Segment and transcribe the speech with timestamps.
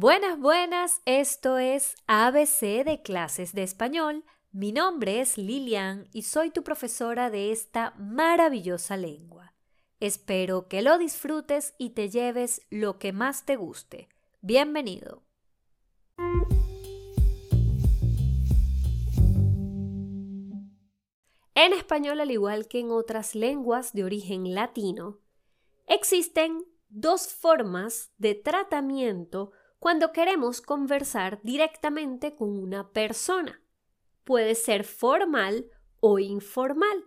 [0.00, 4.24] Buenas, buenas, esto es ABC de clases de español.
[4.52, 9.56] Mi nombre es Lilian y soy tu profesora de esta maravillosa lengua.
[9.98, 14.08] Espero que lo disfrutes y te lleves lo que más te guste.
[14.40, 15.24] Bienvenido.
[21.56, 25.18] En español, al igual que en otras lenguas de origen latino,
[25.88, 33.62] existen dos formas de tratamiento cuando queremos conversar directamente con una persona.
[34.24, 35.70] Puede ser formal
[36.00, 37.04] o informal.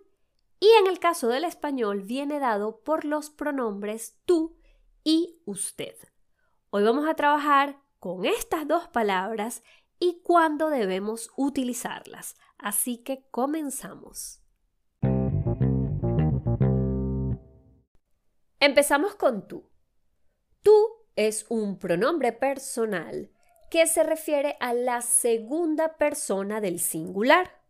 [0.60, 4.58] Y en el caso del español viene dado por los pronombres tú
[5.04, 5.96] y usted.
[6.70, 9.64] Hoy vamos a trabajar con estas dos palabras
[10.00, 12.36] y cuándo debemos utilizarlas.
[12.58, 14.42] Así que comenzamos.
[18.60, 19.68] Empezamos con tú.
[20.62, 23.30] Tú es un pronombre personal
[23.70, 27.62] que se refiere a la segunda persona del singular.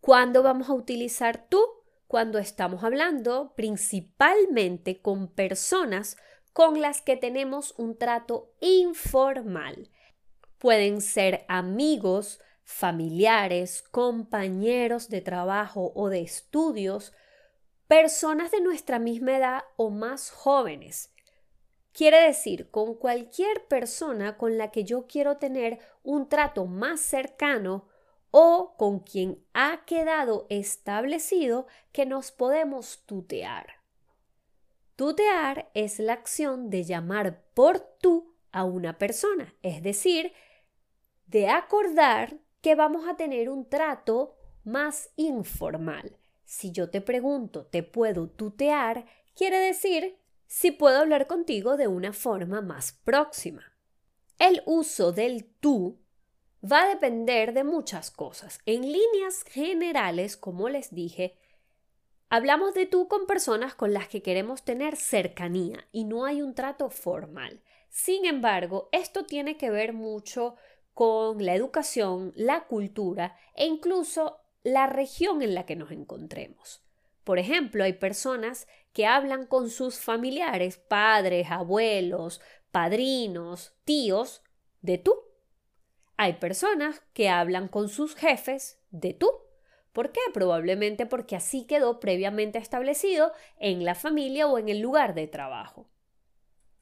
[0.00, 1.62] ¿Cuándo vamos a utilizar tú?
[2.08, 6.16] Cuando estamos hablando principalmente con personas
[6.52, 9.90] con las que tenemos un trato informal.
[10.58, 17.12] Pueden ser amigos, familiares, compañeros de trabajo o de estudios,
[17.86, 21.12] personas de nuestra misma edad o más jóvenes
[21.92, 27.86] Quiere decir, con cualquier persona con la que yo quiero tener un trato más cercano
[28.30, 33.82] o con quien ha quedado establecido que nos podemos tutear.
[34.96, 40.32] Tutear es la acción de llamar por tú a una persona, es decir,
[41.26, 46.16] de acordar que vamos a tener un trato más informal.
[46.44, 49.04] Si yo te pregunto, ¿te puedo tutear?
[49.34, 50.21] Quiere decir
[50.52, 53.72] si puedo hablar contigo de una forma más próxima.
[54.38, 55.98] El uso del tú
[56.62, 58.60] va a depender de muchas cosas.
[58.66, 61.38] En líneas generales, como les dije,
[62.28, 66.54] hablamos de tú con personas con las que queremos tener cercanía y no hay un
[66.54, 67.62] trato formal.
[67.88, 70.56] Sin embargo, esto tiene que ver mucho
[70.92, 76.82] con la educación, la cultura e incluso la región en la que nos encontremos.
[77.24, 84.42] Por ejemplo, hay personas que hablan con sus familiares, padres, abuelos, padrinos, tíos,
[84.80, 85.14] de tú.
[86.16, 89.30] Hay personas que hablan con sus jefes de tú.
[89.92, 90.20] ¿Por qué?
[90.32, 95.88] Probablemente porque así quedó previamente establecido en la familia o en el lugar de trabajo.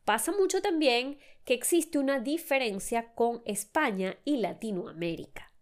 [0.04, 5.52] Pasa mucho también que existe una diferencia con España y Latinoamérica.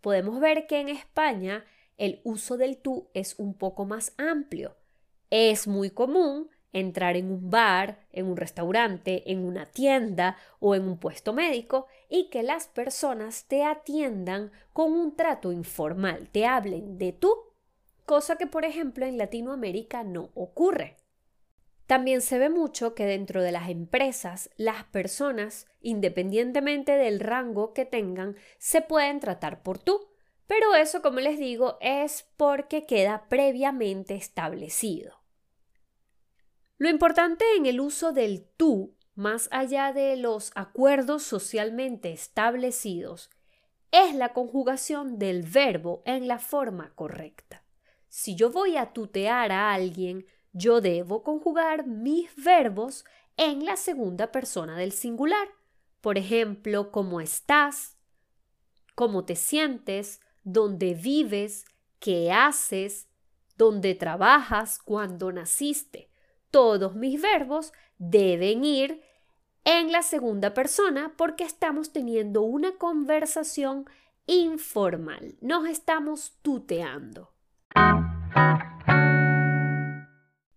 [0.00, 1.64] Podemos ver que en España
[1.96, 4.76] el uso del tú es un poco más amplio.
[5.30, 10.84] Es muy común entrar en un bar, en un restaurante, en una tienda o en
[10.84, 16.98] un puesto médico y que las personas te atiendan con un trato informal, te hablen
[16.98, 17.34] de tú,
[18.04, 20.96] cosa que por ejemplo en Latinoamérica no ocurre.
[21.86, 27.86] También se ve mucho que dentro de las empresas las personas, independientemente del rango que
[27.86, 30.06] tengan, se pueden tratar por tú.
[30.46, 35.17] Pero eso, como les digo, es porque queda previamente establecido.
[36.78, 43.30] Lo importante en el uso del tú, más allá de los acuerdos socialmente establecidos,
[43.90, 47.64] es la conjugación del verbo en la forma correcta.
[48.08, 53.04] Si yo voy a tutear a alguien, yo debo conjugar mis verbos
[53.36, 55.48] en la segunda persona del singular.
[56.00, 57.96] Por ejemplo, ¿cómo estás?
[58.94, 60.20] ¿Cómo te sientes?
[60.52, 61.66] dónde vives,
[61.98, 63.08] qué haces,
[63.56, 66.08] dónde trabajas, cuándo naciste.
[66.50, 69.02] Todos mis verbos deben ir
[69.64, 73.84] en la segunda persona porque estamos teniendo una conversación
[74.26, 77.32] informal, nos estamos tuteando.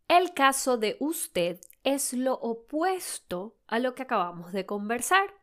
[0.08, 5.34] El caso de usted es lo opuesto a lo que acabamos de conversar.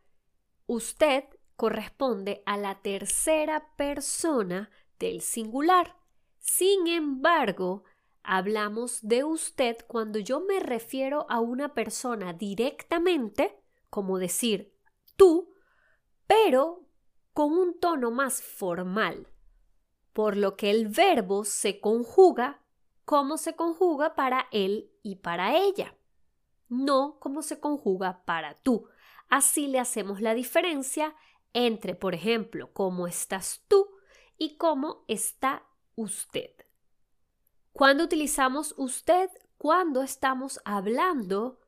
[0.67, 1.25] Usted
[1.57, 5.97] corresponde a la tercera persona del singular.
[6.39, 7.85] Sin embargo,
[8.31, 13.59] hablamos de usted cuando yo me refiero a una persona directamente,
[13.89, 14.77] como decir
[15.17, 15.55] tú,
[16.27, 16.87] pero
[17.33, 19.29] con un tono más formal,
[20.13, 22.63] por lo que el verbo se conjuga
[23.07, 25.97] como se conjuga para él y para ella,
[26.69, 28.91] no como se conjuga para tú.
[29.31, 31.17] Así le hacemos la diferencia
[31.55, 33.89] entre, por ejemplo, cómo estás tú
[34.37, 35.67] y cómo está
[35.97, 36.68] usted.
[37.79, 39.31] Cuando utilizamos usted?
[39.57, 41.61] Cuando estamos hablando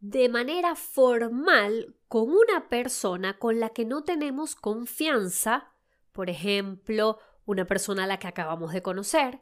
[0.00, 5.72] de manera formal con una persona con la que no tenemos confianza,
[6.12, 9.40] por ejemplo, una persona a la que acabamos de conocer,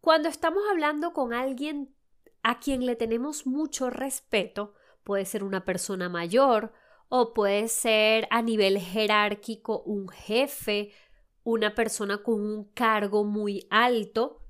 [0.00, 1.94] cuando estamos hablando con alguien
[2.42, 4.72] a quien le tenemos mucho respeto,
[5.04, 6.72] puede ser una persona mayor
[7.10, 10.90] o puede ser a nivel jerárquico un jefe,
[11.42, 14.47] una persona con un cargo muy alto,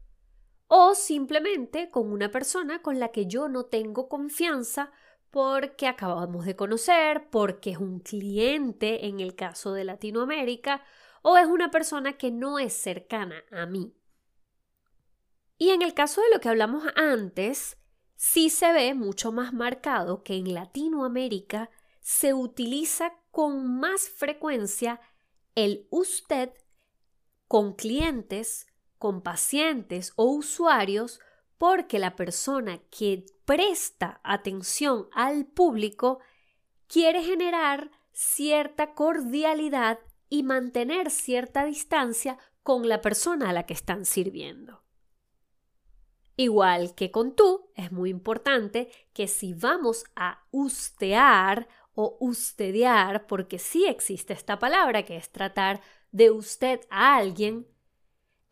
[0.69, 4.93] o simplemente con una persona con la que yo no tengo confianza
[5.31, 10.85] porque acabamos de conocer, porque es un cliente en el caso de Latinoamérica,
[11.23, 13.95] o es una persona que no es cercana a mí.
[15.59, 17.77] Y en el caso de lo que hablamos antes,
[18.17, 21.71] sí se ve mucho más marcado que en Latinoamérica
[22.01, 25.01] se utiliza con más frecuencia
[25.55, 26.53] el usted
[27.49, 28.68] con clientes,
[28.99, 31.21] con pacientes o usuarios
[31.57, 36.21] porque la persona que presta atención al público
[36.87, 39.99] quiere generar cierta cordialidad
[40.29, 44.83] y mantener cierta distancia con la persona a la que están sirviendo.
[46.37, 53.59] Igual que con tú, es muy importante que si vamos a ustear o ustedear, porque
[53.59, 55.81] sí existe esta palabra que es tratar
[56.13, 57.67] de usted a alguien,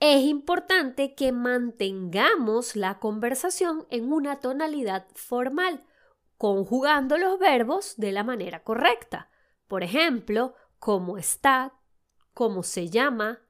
[0.00, 5.84] es importante que mantengamos la conversación en una tonalidad formal,
[6.36, 9.30] conjugando los verbos de la manera correcta.
[9.68, 11.72] Por ejemplo, cómo está,
[12.34, 13.40] cómo se llama,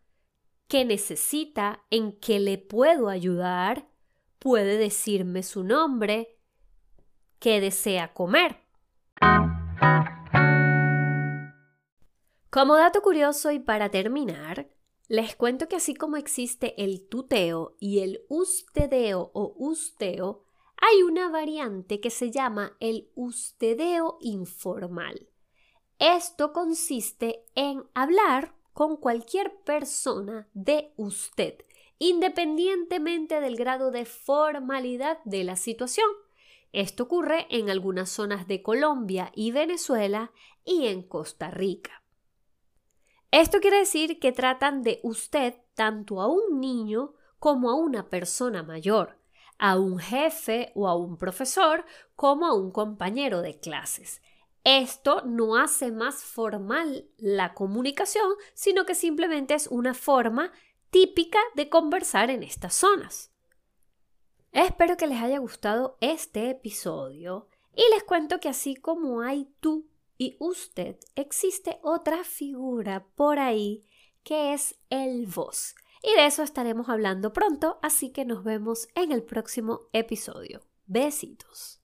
[0.69, 3.89] qué necesita, en qué le puedo ayudar,
[4.39, 6.39] puede decirme su nombre,
[7.41, 8.61] qué desea comer.
[12.51, 14.71] Como dato curioso y para terminar,
[15.09, 20.45] les cuento que así como existe el tuteo y el ustedeo o usteo,
[20.77, 25.29] hay una variante que se llama el ustedeo informal.
[25.99, 31.65] Esto consiste en hablar con cualquier persona de usted,
[31.99, 36.09] independientemente del grado de formalidad de la situación.
[36.73, 40.33] Esto ocurre en algunas zonas de Colombia y Venezuela
[40.65, 42.03] y en Costa Rica.
[43.37, 48.63] Esto quiere decir que tratan de usted tanto a un niño como a una persona
[48.63, 49.19] mayor,
[49.59, 51.85] a un jefe o a un profesor
[52.15, 54.23] como a un compañero de clases.
[54.65, 60.51] Esto no hace más formal la comunicación, sino que simplemente es una forma
[60.89, 63.33] típica de conversar en estas zonas.
[64.51, 69.91] Espero que les haya gustado este episodio y les cuento que así como hay tú
[70.19, 73.85] y usted, existe otra figura por ahí
[74.23, 75.75] que es el vos.
[76.03, 80.61] Y de eso estaremos hablando pronto, así que nos vemos en el próximo episodio.
[80.87, 81.81] Besitos.